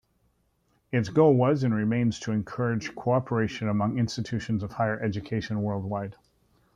[0.91, 6.15] Its goal was and remains to encourage cooperation among institutions of higher education worldwide.